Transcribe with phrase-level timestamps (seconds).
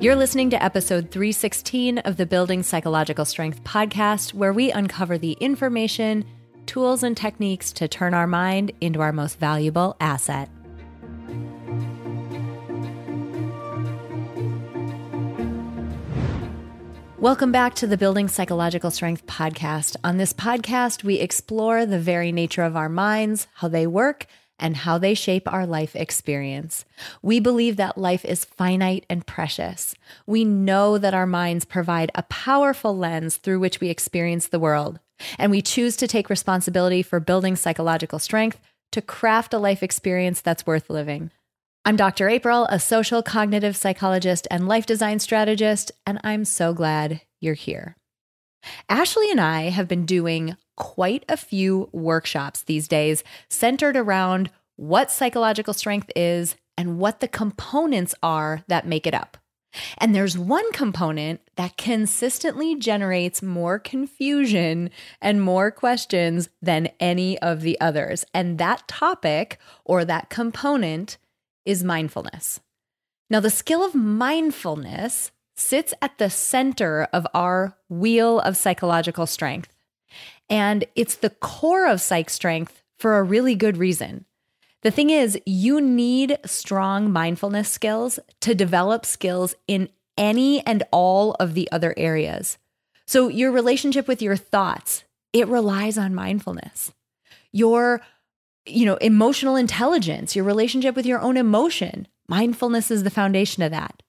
[0.00, 5.32] You're listening to episode 316 of the Building Psychological Strength podcast, where we uncover the
[5.40, 6.24] information,
[6.66, 10.50] tools, and techniques to turn our mind into our most valuable asset.
[17.18, 19.96] Welcome back to the Building Psychological Strength podcast.
[20.04, 24.28] On this podcast, we explore the very nature of our minds, how they work,
[24.58, 26.84] and how they shape our life experience.
[27.22, 29.94] We believe that life is finite and precious.
[30.26, 35.00] We know that our minds provide a powerful lens through which we experience the world,
[35.38, 38.58] and we choose to take responsibility for building psychological strength
[38.92, 41.30] to craft a life experience that's worth living.
[41.84, 42.28] I'm Dr.
[42.28, 47.97] April, a social cognitive psychologist and life design strategist, and I'm so glad you're here.
[48.88, 55.10] Ashley and I have been doing quite a few workshops these days centered around what
[55.10, 59.36] psychological strength is and what the components are that make it up.
[59.98, 67.60] And there's one component that consistently generates more confusion and more questions than any of
[67.60, 68.24] the others.
[68.32, 71.18] And that topic or that component
[71.66, 72.60] is mindfulness.
[73.28, 79.74] Now, the skill of mindfulness sits at the center of our wheel of psychological strength.
[80.48, 84.24] And it's the core of psych strength for a really good reason.
[84.82, 91.32] The thing is, you need strong mindfulness skills to develop skills in any and all
[91.34, 92.58] of the other areas.
[93.06, 96.92] So, your relationship with your thoughts, it relies on mindfulness.
[97.50, 98.00] Your
[98.68, 102.06] you know, emotional intelligence, your relationship with your own emotion.
[102.28, 104.02] Mindfulness is the foundation of that.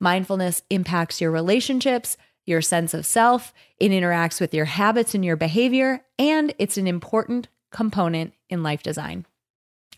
[0.00, 5.36] Mindfulness impacts your relationships, your sense of self, it interacts with your habits and your
[5.36, 9.26] behavior, and it's an important component in life design.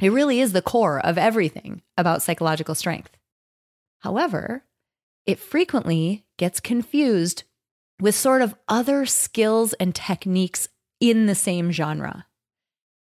[0.00, 3.16] It really is the core of everything about psychological strength.
[4.00, 4.64] However,
[5.26, 7.44] it frequently gets confused
[8.00, 10.68] with sort of other skills and techniques
[11.00, 12.26] in the same genre.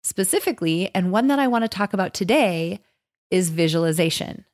[0.02, 2.80] Specifically, and one that I want to talk about today,
[3.30, 4.44] is visualization.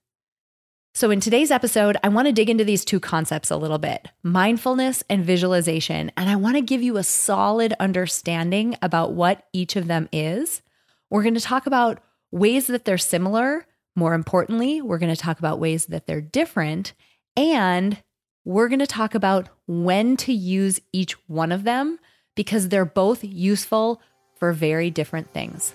[0.96, 4.10] So, in today's episode, I want to dig into these two concepts a little bit
[4.22, 6.12] mindfulness and visualization.
[6.16, 10.62] And I want to give you a solid understanding about what each of them is.
[11.10, 12.00] We're going to talk about
[12.30, 13.66] ways that they're similar.
[13.96, 16.92] More importantly, we're going to talk about ways that they're different.
[17.36, 18.00] And
[18.44, 21.98] we're going to talk about when to use each one of them
[22.36, 24.00] because they're both useful
[24.38, 25.74] for very different things.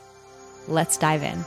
[0.70, 1.44] Let's dive in.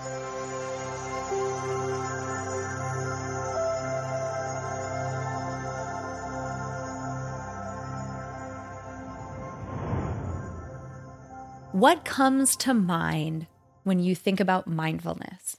[11.72, 13.46] What comes to mind
[13.82, 15.56] when you think about mindfulness?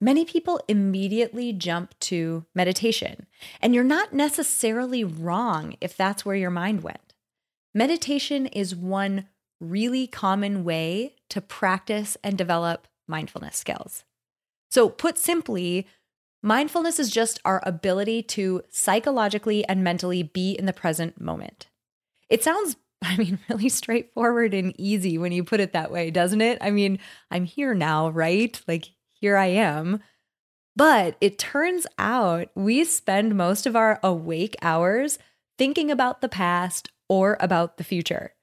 [0.00, 3.26] Many people immediately jump to meditation,
[3.60, 7.12] and you're not necessarily wrong if that's where your mind went.
[7.74, 9.28] Meditation is one
[9.60, 14.04] really common way to practice and develop mindfulness skills.
[14.70, 15.86] So, put simply,
[16.42, 21.66] mindfulness is just our ability to psychologically and mentally be in the present moment.
[22.30, 26.40] It sounds, I mean, really straightforward and easy when you put it that way, doesn't
[26.40, 26.58] it?
[26.60, 26.98] I mean,
[27.30, 28.60] I'm here now, right?
[28.66, 30.00] Like, here I am.
[30.76, 35.18] But it turns out we spend most of our awake hours
[35.58, 38.34] thinking about the past or about the future.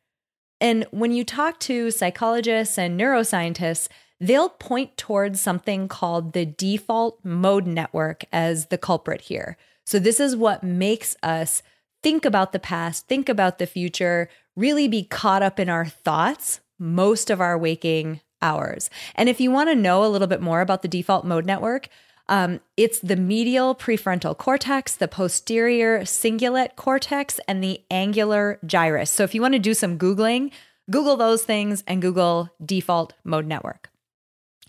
[0.59, 3.87] And when you talk to psychologists and neuroscientists,
[4.19, 9.57] they'll point towards something called the default mode network as the culprit here.
[9.85, 11.61] So, this is what makes us
[12.05, 16.59] think about the past, think about the future, really be caught up in our thoughts
[16.77, 18.91] most of our waking hours.
[19.15, 21.87] And if you want to know a little bit more about the default mode network,
[22.29, 29.09] um, it's the medial prefrontal cortex, the posterior cingulate cortex, and the angular gyrus.
[29.09, 30.51] So if you want to do some Googling,
[30.91, 33.89] Google those things and Google default mode network.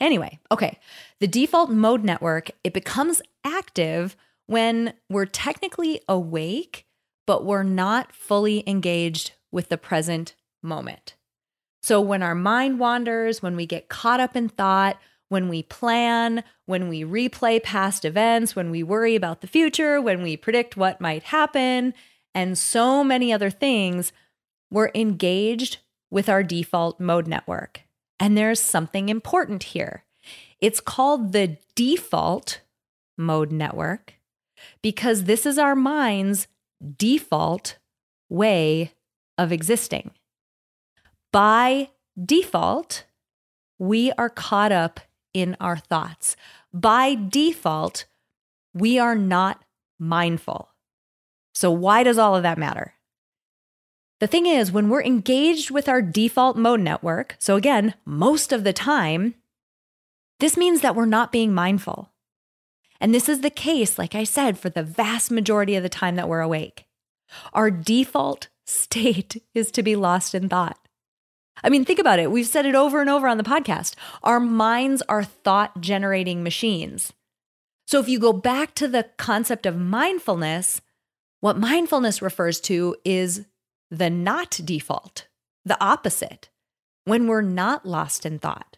[0.00, 0.78] Anyway, okay,
[1.20, 4.16] the default mode network, it becomes active
[4.46, 6.86] when we're technically awake,
[7.26, 11.14] but we're not fully engaged with the present moment.
[11.82, 16.44] So when our mind wanders, when we get caught up in thought, when we plan,
[16.66, 21.00] when we replay past events, when we worry about the future, when we predict what
[21.00, 21.94] might happen,
[22.34, 24.12] and so many other things,
[24.70, 25.78] we're engaged
[26.10, 27.82] with our default mode network.
[28.20, 30.04] And there's something important here.
[30.60, 32.60] It's called the default
[33.18, 34.14] mode network
[34.82, 36.46] because this is our mind's
[36.96, 37.78] default
[38.28, 38.92] way
[39.38, 40.10] of existing.
[41.32, 41.90] By
[42.22, 43.04] default,
[43.78, 45.00] we are caught up
[45.34, 46.36] in our thoughts.
[46.72, 48.06] By default,
[48.72, 49.62] we are not
[49.98, 50.70] mindful.
[51.54, 52.94] So, why does all of that matter?
[54.18, 58.64] The thing is, when we're engaged with our default mode network, so again, most of
[58.64, 59.34] the time,
[60.40, 62.12] this means that we're not being mindful.
[63.00, 66.16] And this is the case, like I said, for the vast majority of the time
[66.16, 66.86] that we're awake.
[67.52, 70.78] Our default state is to be lost in thought.
[71.64, 72.30] I mean, think about it.
[72.30, 73.94] We've said it over and over on the podcast.
[74.22, 77.12] Our minds are thought generating machines.
[77.86, 80.82] So if you go back to the concept of mindfulness,
[81.40, 83.46] what mindfulness refers to is
[83.90, 85.28] the not default,
[85.64, 86.50] the opposite,
[87.04, 88.76] when we're not lost in thought,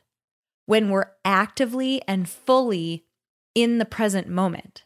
[0.67, 3.07] when we're actively and fully
[3.63, 4.85] in the present moment.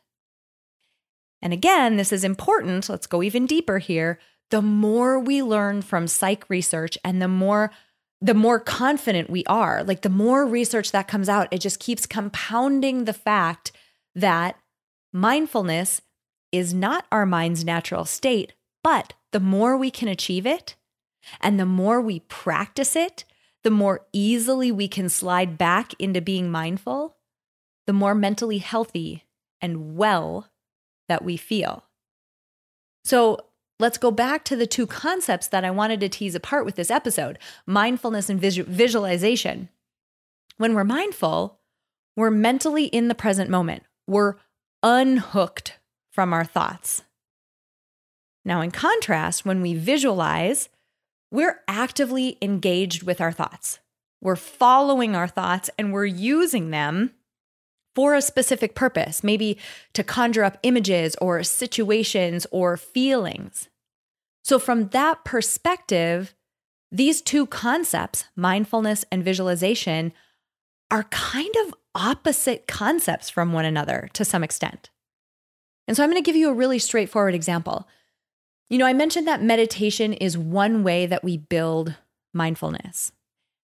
[1.40, 2.88] And again, this is important.
[2.88, 4.18] Let's go even deeper here.
[4.50, 7.70] The more we learn from psych research and the more
[8.24, 12.06] the more confident we are, like the more research that comes out, it just keeps
[12.06, 13.72] compounding the fact
[14.14, 14.54] that
[15.12, 16.00] mindfulness
[16.52, 18.52] is not our mind's natural state,
[18.84, 20.76] but the more we can achieve it
[21.40, 23.24] and the more we practice it,
[23.64, 27.16] the more easily we can slide back into being mindful,
[27.86, 29.24] the more mentally healthy
[29.60, 30.48] and well
[31.08, 31.84] that we feel.
[33.04, 33.38] So
[33.78, 36.90] let's go back to the two concepts that I wanted to tease apart with this
[36.90, 39.68] episode mindfulness and visualization.
[40.56, 41.58] When we're mindful,
[42.16, 44.36] we're mentally in the present moment, we're
[44.82, 45.78] unhooked
[46.10, 47.02] from our thoughts.
[48.44, 50.68] Now, in contrast, when we visualize,
[51.30, 53.78] we're actively engaged with our thoughts.
[54.20, 57.12] We're following our thoughts and we're using them
[57.94, 59.58] for a specific purpose, maybe
[59.92, 63.68] to conjure up images or situations or feelings.
[64.42, 66.34] So, from that perspective,
[66.90, 70.12] these two concepts, mindfulness and visualization,
[70.90, 74.90] are kind of opposite concepts from one another to some extent.
[75.86, 77.88] And so, I'm going to give you a really straightforward example.
[78.68, 81.94] You know, I mentioned that meditation is one way that we build
[82.32, 83.12] mindfulness.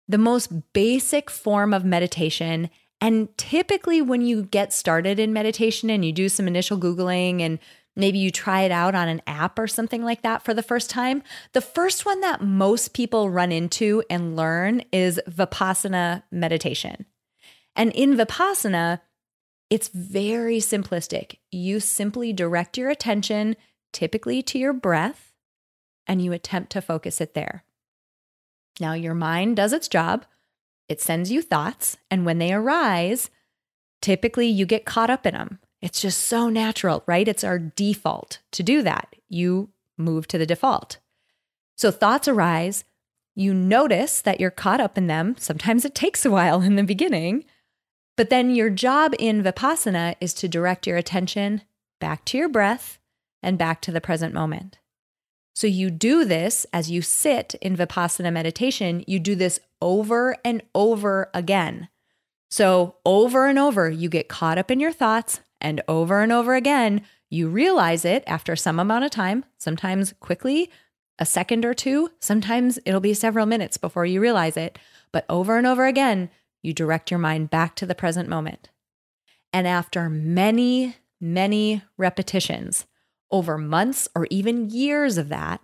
[0.08, 2.68] The most basic form of meditation
[3.00, 7.58] and typically, when you get started in meditation and you do some initial Googling and
[7.96, 10.90] maybe you try it out on an app or something like that for the first
[10.90, 17.06] time, the first one that most people run into and learn is Vipassana meditation.
[17.74, 19.00] And in Vipassana,
[19.70, 21.36] it's very simplistic.
[21.50, 23.56] You simply direct your attention
[23.92, 25.32] typically to your breath
[26.06, 27.64] and you attempt to focus it there.
[28.78, 30.26] Now, your mind does its job
[30.90, 33.30] it sends you thoughts, and when they arise,
[34.02, 35.60] typically you get caught up in them.
[35.80, 37.28] It's just so natural, right?
[37.28, 39.14] It's our default to do that.
[39.28, 40.98] You move to the default.
[41.76, 42.84] So thoughts arise,
[43.36, 45.36] you notice that you're caught up in them.
[45.38, 47.44] Sometimes it takes a while in the beginning,
[48.16, 51.62] but then your job in Vipassana is to direct your attention
[52.00, 52.98] back to your breath
[53.44, 54.79] and back to the present moment.
[55.54, 60.62] So you do this as you sit in Vipassana meditation, you do this over and
[60.74, 61.88] over again.
[62.50, 66.54] So over and over, you get caught up in your thoughts, and over and over
[66.54, 70.70] again, you realize it after some amount of time, sometimes quickly,
[71.18, 74.78] a second or two, sometimes it'll be several minutes before you realize it.
[75.12, 76.30] But over and over again,
[76.62, 78.70] you direct your mind back to the present moment.
[79.52, 82.86] And after many, many repetitions,
[83.30, 85.60] over months or even years of that,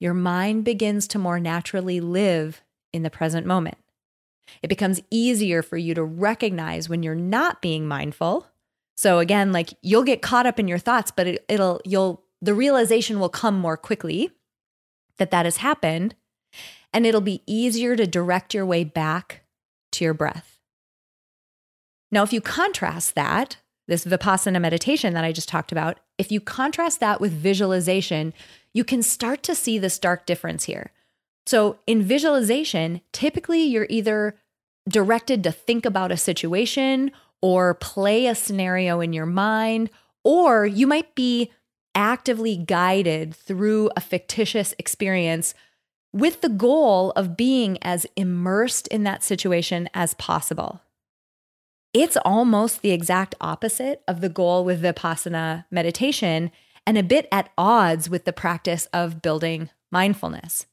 [0.00, 3.78] your mind begins to more naturally live in the present moment.
[4.62, 8.46] It becomes easier for you to recognize when you're not being mindful.
[8.96, 12.54] So again, like you'll get caught up in your thoughts, but it, it'll you'll the
[12.54, 14.30] realization will come more quickly
[15.18, 16.14] that that has happened
[16.92, 19.44] and it'll be easier to direct your way back
[19.92, 20.58] to your breath.
[22.10, 23.56] Now, if you contrast that
[23.88, 28.32] this vipassana meditation that I just talked about, if you contrast that with visualization,
[28.72, 30.92] you can start to see the stark difference here.
[31.46, 34.36] So, in visualization, typically you're either
[34.88, 37.10] directed to think about a situation
[37.40, 39.90] or play a scenario in your mind,
[40.24, 41.50] or you might be
[41.94, 45.54] actively guided through a fictitious experience
[46.12, 50.80] with the goal of being as immersed in that situation as possible.
[51.92, 56.50] It's almost the exact opposite of the goal with Vipassana meditation
[56.86, 60.66] and a bit at odds with the practice of building mindfulness.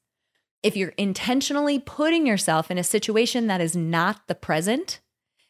[0.63, 5.01] If you're intentionally putting yourself in a situation that is not the present,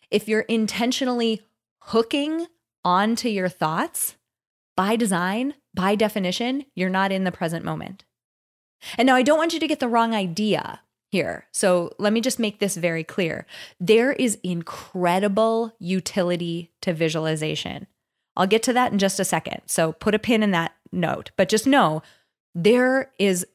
[0.09, 1.43] if you're intentionally
[1.83, 2.47] hooking
[2.83, 4.15] onto your thoughts,
[4.75, 8.05] by design, by definition, you're not in the present moment.
[8.97, 11.47] And now I don't want you to get the wrong idea here.
[11.51, 13.45] So let me just make this very clear.
[13.79, 17.87] There is incredible utility to visualization.
[18.35, 19.61] I'll get to that in just a second.
[19.65, 22.01] So put a pin in that note, but just know
[22.55, 23.45] there is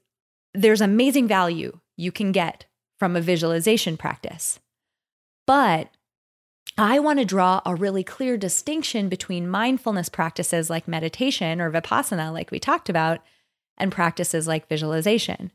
[0.52, 2.66] there's amazing value you can get
[2.98, 4.60] from a visualization practice.
[5.46, 5.90] But
[6.76, 12.32] I want to draw a really clear distinction between mindfulness practices like meditation or vipassana,
[12.32, 13.20] like we talked about,
[13.76, 15.52] and practices like visualization.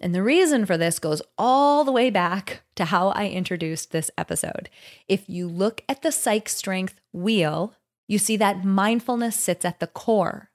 [0.00, 4.10] And the reason for this goes all the way back to how I introduced this
[4.16, 4.70] episode.
[5.08, 7.74] If you look at the psych strength wheel,
[8.08, 10.50] you see that mindfulness sits at the core.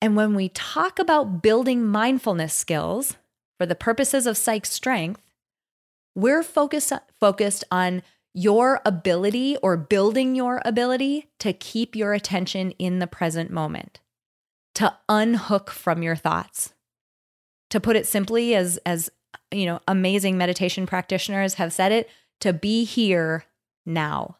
[0.00, 3.16] And when we talk about building mindfulness skills
[3.58, 5.22] for the purposes of psych strength,
[6.16, 8.02] we're focused, focused on
[8.34, 14.00] your ability or building your ability to keep your attention in the present moment,
[14.74, 16.71] to unhook from your thoughts.
[17.72, 19.10] To put it simply, as, as
[19.50, 22.10] you know, amazing meditation practitioners have said it,
[22.40, 23.46] to be here
[23.86, 24.36] now.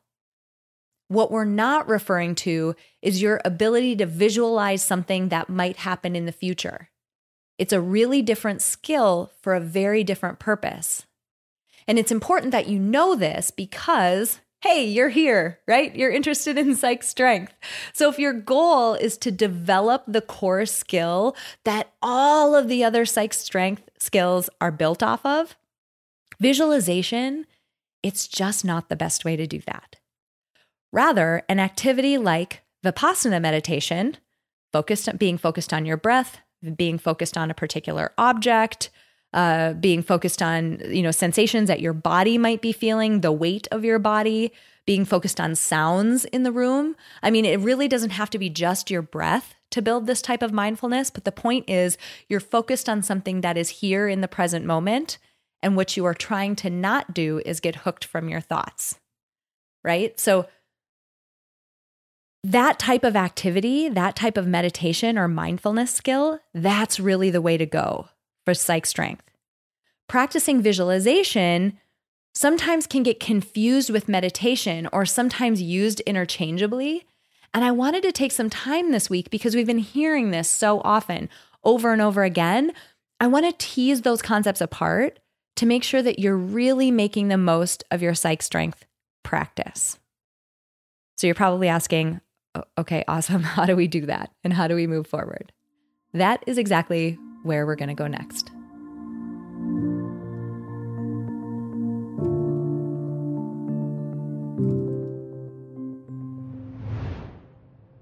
[1.09, 6.27] What we're not referring to is your ability to visualize something that might happen in
[6.27, 6.91] the future.
[7.57, 11.07] It's a really different skill for a very different purpose.
[11.89, 15.95] And it's important that you know this because, hey, you're here, right?
[15.95, 17.53] You're interested in psych strength.
[17.93, 23.05] So if your goal is to develop the core skill that all of the other
[23.05, 25.57] psych strength skills are built off of,
[26.41, 27.47] visualization,
[28.03, 29.97] it's just not the best way to do that.
[30.93, 34.17] Rather, an activity like Vipassana meditation,
[34.73, 36.39] focused being focused on your breath,
[36.77, 38.91] being focused on a particular object,
[39.33, 43.67] uh, being focused on you know sensations that your body might be feeling, the weight
[43.71, 44.53] of your body,
[44.87, 46.97] being focused on sounds in the room.
[47.23, 50.43] I mean, it really doesn't have to be just your breath to build this type
[50.43, 51.97] of mindfulness, but the point is
[52.29, 55.19] you're focused on something that is here in the present moment,
[55.63, 58.99] and what you are trying to not do is get hooked from your thoughts.
[59.85, 60.19] Right?
[60.21, 60.47] So
[62.45, 67.57] that type of activity, that type of meditation or mindfulness skill, that's really the way
[67.57, 68.09] to go
[68.45, 69.25] for psych strength.
[70.09, 71.79] Practicing visualization
[72.35, 77.05] sometimes can get confused with meditation or sometimes used interchangeably.
[77.55, 80.81] And I wanted to take some time this week because we've been hearing this so
[80.85, 81.29] often
[81.65, 82.73] over and over again.
[83.21, 85.19] I want to tease those concepts apart
[85.57, 88.87] to make sure that you're really making the most of your psych strength
[89.23, 89.99] practice.
[91.17, 92.21] So you're probably asking,
[92.79, 93.43] okay, awesome.
[93.43, 94.33] How do we do that?
[94.43, 95.53] And how do we move forward?
[96.15, 98.51] That is exactly where we're going to go next.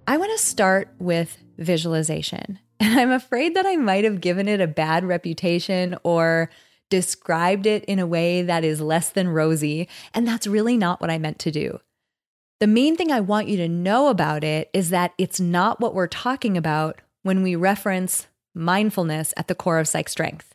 [0.07, 2.59] I want to start with visualization.
[2.83, 6.49] And I'm afraid that I might have given it a bad reputation or
[6.89, 9.87] described it in a way that is less than rosy.
[10.15, 11.79] And that's really not what I meant to do.
[12.59, 15.95] The main thing I want you to know about it is that it's not what
[15.95, 20.55] we're talking about when we reference mindfulness at the core of psych strength.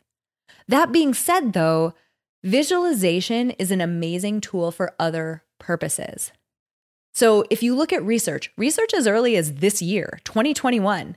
[0.68, 1.94] That being said, though,
[2.42, 6.32] visualization is an amazing tool for other purposes.
[7.14, 11.16] So, if you look at research, research as early as this year, 2021,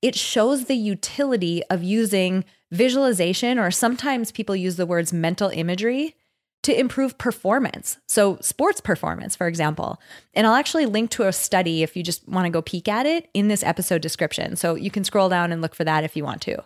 [0.00, 6.14] it shows the utility of using visualization, or sometimes people use the words mental imagery,
[6.62, 7.98] to improve performance.
[8.06, 10.00] So, sports performance, for example.
[10.34, 13.06] And I'll actually link to a study if you just want to go peek at
[13.06, 14.56] it in this episode description.
[14.56, 16.62] So, you can scroll down and look for that if you want to.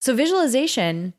[0.00, 1.14] So, visualization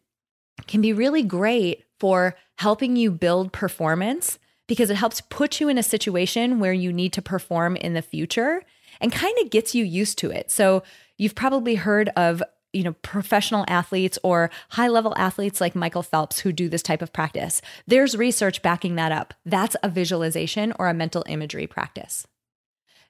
[0.67, 4.37] can be really great for helping you build performance
[4.67, 8.01] because it helps put you in a situation where you need to perform in the
[8.01, 8.61] future
[9.01, 10.51] and kind of gets you used to it.
[10.51, 10.83] So,
[11.17, 16.39] you've probably heard of you know professional athletes or high level athletes like Michael Phelps
[16.39, 17.61] who do this type of practice.
[17.87, 19.33] There's research backing that up.
[19.45, 22.27] That's a visualization or a mental imagery practice.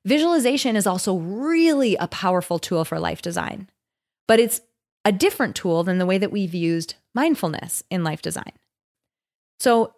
[0.05, 3.69] Visualization is also really a powerful tool for life design,
[4.27, 4.61] but it's
[5.05, 8.51] a different tool than the way that we've used mindfulness in life design.
[9.59, 9.95] So,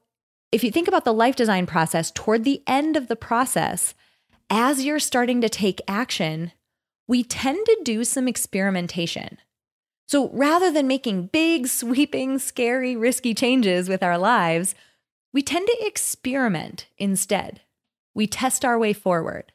[0.51, 3.93] if you think about the life design process, toward the end of the process,
[4.49, 6.51] as you're starting to take action,
[7.07, 9.37] we tend to do some experimentation.
[10.07, 14.75] So rather than making big, sweeping, scary, risky changes with our lives,
[15.33, 17.61] we tend to experiment instead.
[18.13, 19.51] We test our way forward.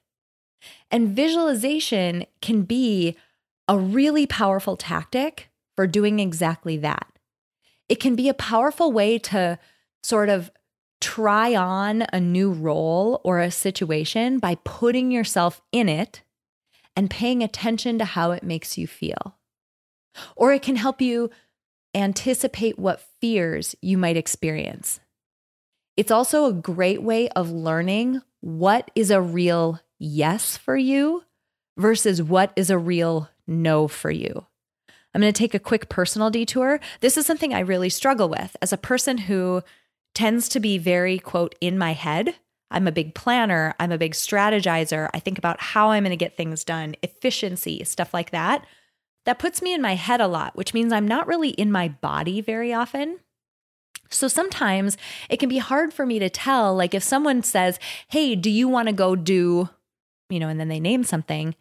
[0.90, 3.16] And visualization can be
[3.66, 7.06] a really powerful tactic for doing exactly that.
[7.88, 9.58] It can be a powerful way to
[10.02, 10.50] sort of
[11.00, 16.22] try on a new role or a situation by putting yourself in it
[16.94, 19.38] and paying attention to how it makes you feel.
[20.36, 21.30] Or it can help you
[21.94, 25.00] anticipate what fears you might experience.
[25.96, 31.24] It's also a great way of learning what is a real yes for you
[31.76, 34.46] versus what is a real no for you.
[35.14, 36.80] I'm going to take a quick personal detour.
[37.00, 39.62] This is something I really struggle with as a person who
[40.14, 42.36] tends to be very, quote, in my head.
[42.70, 45.10] I'm a big planner, I'm a big strategizer.
[45.12, 48.64] I think about how I'm going to get things done, efficiency, stuff like that.
[49.26, 51.88] That puts me in my head a lot, which means I'm not really in my
[51.88, 53.20] body very often.
[54.10, 54.96] So sometimes
[55.28, 56.74] it can be hard for me to tell.
[56.74, 59.68] Like if someone says, Hey, do you want to go do,
[60.28, 61.54] you know, and then they name something,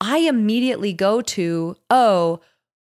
[0.00, 2.40] I immediately go to, Oh,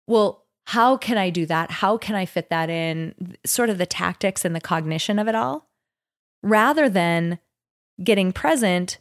[0.07, 1.69] well, how can I do that?
[1.69, 3.37] How can I fit that in?
[3.45, 5.69] Sort of the tactics and the cognition of it all,
[6.41, 7.39] rather than
[8.03, 8.97] getting present,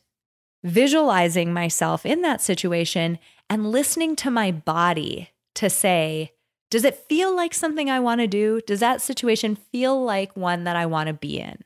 [0.62, 6.32] visualizing myself in that situation, and listening to my body to say,
[6.70, 8.60] does it feel like something I want to do?
[8.66, 11.62] Does that situation feel like one that I want to be in?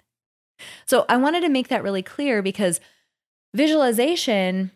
[0.87, 2.81] So I wanted to make that really clear because
[3.55, 4.73] visualization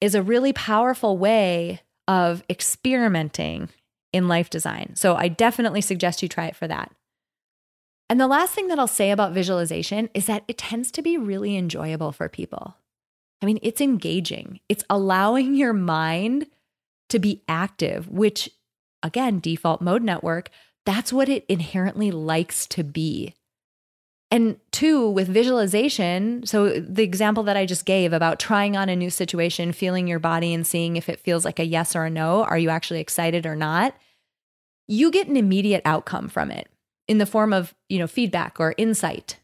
[0.00, 3.68] is a really powerful way of experimenting
[4.12, 4.92] in life design.
[4.94, 6.92] So I definitely suggest you try it for that.
[8.08, 11.16] And the last thing that I'll say about visualization is that it tends to be
[11.16, 12.76] really enjoyable for people.
[13.44, 16.46] I mean, it's engaging, it's allowing your mind
[17.10, 18.48] to be active, which
[19.02, 20.48] again, default mode network,
[20.86, 23.34] that's what it inherently likes to be.
[24.30, 28.96] And two, with visualization, so the example that I just gave about trying on a
[28.96, 32.10] new situation, feeling your body and seeing if it feels like a yes or a
[32.10, 33.94] no, are you actually excited or not?
[34.88, 36.70] You get an immediate outcome from it
[37.08, 39.36] in the form of, you know, feedback or insight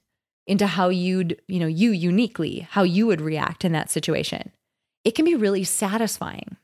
[0.50, 4.50] into how you'd, you know, you uniquely, how you would react in that situation.
[5.04, 6.56] It can be really satisfying.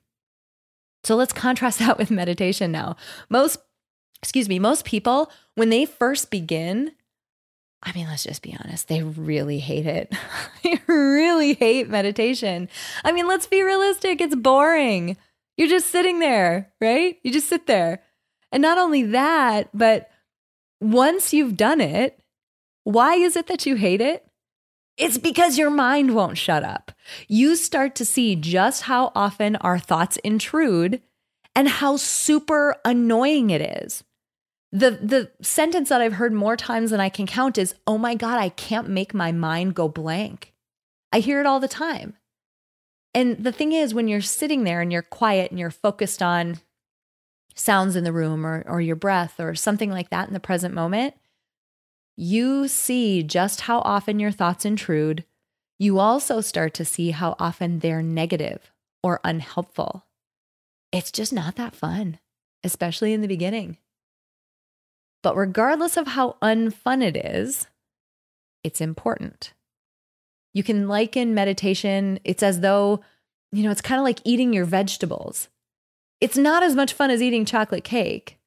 [1.05, 2.97] So let's contrast that with meditation now.
[3.31, 3.59] Most,
[4.21, 6.91] excuse me, most people, when they first begin,
[7.81, 10.13] I mean, let's just be honest, they really hate it.
[10.65, 12.69] they really hate meditation.
[13.05, 15.17] I mean, let's be realistic, it's boring.
[15.57, 17.21] You're just sitting there, right?
[17.23, 18.03] You just sit there.
[18.51, 20.11] And not only that, but
[20.81, 22.19] once you've done it,
[22.87, 24.25] why is it that you hate it?
[24.97, 26.93] It's because your mind won't shut up.
[27.27, 31.03] You start to see just how often our thoughts intrude
[31.57, 34.05] and how super annoying it is.
[34.71, 38.15] The the sentence that I've heard more times than I can count is, "Oh my
[38.15, 40.55] god, I can't make my mind go blank."
[41.13, 42.15] I hear it all the time.
[43.15, 46.61] And the thing is when you're sitting there and you're quiet and you're focused on
[47.57, 50.73] sounds in the room or or your breath or something like that in the present
[50.73, 51.15] moment,
[52.17, 55.25] you see just how often your thoughts intrude.
[55.79, 60.07] You also start to see how often they're negative or unhelpful.
[60.93, 62.19] It's just not that fun,
[62.65, 63.77] especially in the beginning.
[65.23, 67.67] But regardless of how unfun it is,
[68.65, 69.53] it's important.
[70.55, 73.01] You can liken meditation, it's as though,
[73.53, 75.49] you know, it's kind of like eating your vegetables.
[76.23, 78.39] It's not as much fun as eating chocolate cake,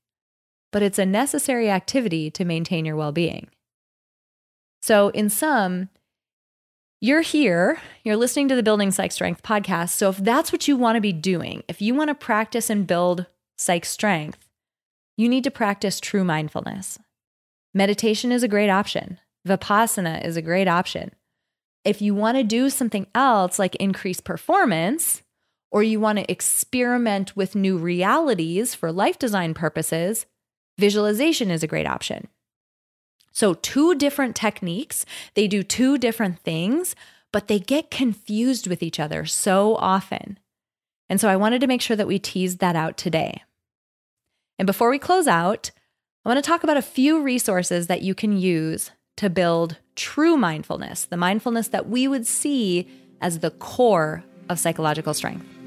[0.72, 3.50] but it's a necessary activity to maintain your well being.
[4.82, 5.90] So, in sum,
[7.02, 9.90] you're here, you're listening to the Building Psych Strength podcast.
[9.90, 12.88] So, if that's what you want to be doing, if you want to practice and
[12.88, 13.26] build
[13.58, 14.48] psych strength,
[15.18, 16.98] you need to practice true mindfulness.
[17.74, 21.12] Meditation is a great option, Vipassana is a great option.
[21.86, 25.22] If you want to do something else like increase performance,
[25.72, 30.26] or you want to experiment with new realities for life design purposes,
[30.78, 32.28] visualization is a great option.
[33.32, 36.96] So, two different techniques, they do two different things,
[37.32, 40.40] but they get confused with each other so often.
[41.10, 43.44] And so, I wanted to make sure that we teased that out today.
[44.58, 45.72] And before we close out,
[46.26, 50.38] I want to talk about a few resources that you can use to build true
[50.38, 52.88] mindfulness, the mindfulness that we would see
[53.22, 55.59] as the core of psychological strength.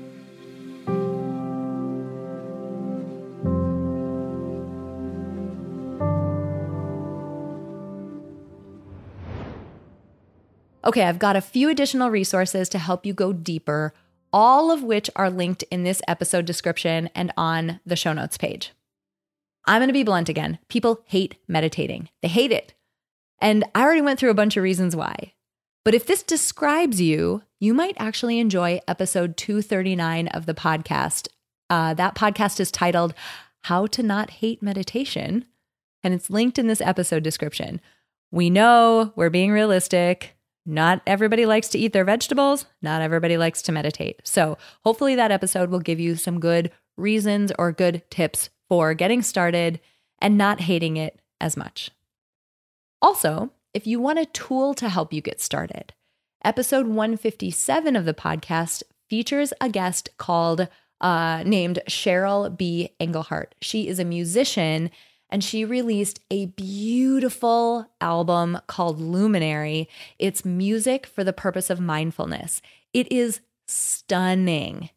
[10.85, 13.95] Okay, I've got a few additional resources to help you go deeper,
[14.33, 18.73] all of which are linked in this episode description and on the show notes page.
[19.65, 20.59] I'm going to be blunt again.
[20.69, 22.75] People hate meditating, they hate it.
[23.41, 25.35] And I already went through a bunch of reasons why.
[25.85, 31.29] But if this describes you, you might actually enjoy episode 239 of the podcast.
[31.71, 33.15] Uh, that podcast is titled
[33.63, 35.45] How to Not Hate Meditation,
[36.05, 37.81] and it's linked in this episode description.
[38.31, 40.37] We know we're being realistic.
[40.65, 42.67] Not everybody likes to eat their vegetables.
[42.81, 44.21] Not everybody likes to meditate.
[44.25, 49.23] So, hopefully, that episode will give you some good reasons or good tips for getting
[49.23, 49.81] started
[50.21, 51.91] and not hating it as much.
[53.01, 55.93] Also, if you want a tool to help you get started,
[56.45, 60.69] episode 157 of the podcast features a guest called
[61.01, 62.95] uh, named Cheryl B.
[63.01, 63.57] Engelhardt.
[63.61, 64.91] She is a musician
[65.33, 69.89] and she released a beautiful album called Luminary.
[70.19, 72.61] It's music for the purpose of mindfulness.
[72.93, 74.91] It is stunning.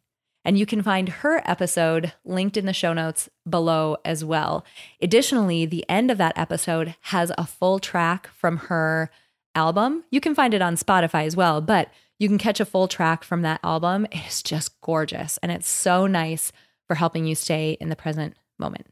[0.44, 4.64] And you can find her episode linked in the show notes below as well.
[5.00, 9.10] Additionally, the end of that episode has a full track from her
[9.54, 10.04] album.
[10.10, 13.24] You can find it on Spotify as well, but you can catch a full track
[13.24, 14.04] from that album.
[14.12, 16.52] It is just gorgeous and it's so nice
[16.86, 18.86] for helping you stay in the present moment.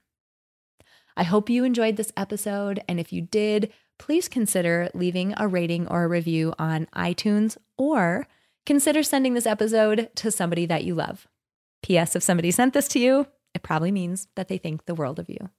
[1.17, 2.83] I hope you enjoyed this episode.
[2.89, 8.27] And if you did, please consider leaving a rating or a review on iTunes or
[8.67, 11.29] consider sending this episode to somebody that you love.
[11.83, 12.17] P.S.
[12.17, 15.29] If somebody sent this to you, it probably means that they think the world of
[15.29, 15.51] you.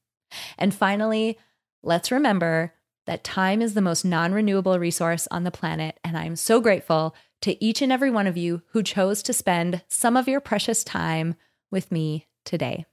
[0.58, 1.38] And finally,
[1.84, 2.74] let's remember
[3.06, 6.00] that time is the most non renewable resource on the planet.
[6.04, 9.84] And I'm so grateful to each and every one of you who chose to spend
[9.88, 11.36] some of your precious time
[11.72, 12.86] with me today.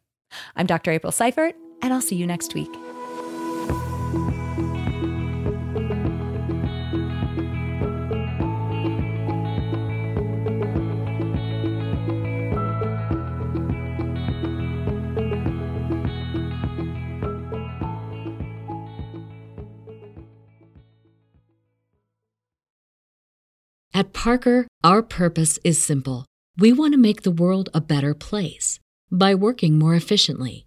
[0.55, 0.91] I'm Dr.
[0.91, 2.71] April Seifert, and I'll see you next week.
[23.95, 26.25] At Parker, our purpose is simple.
[26.57, 30.67] We want to make the world a better place by working more efficiently